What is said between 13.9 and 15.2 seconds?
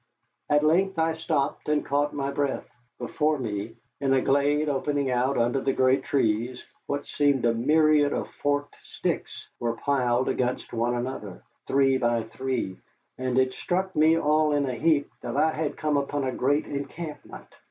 me all in a heap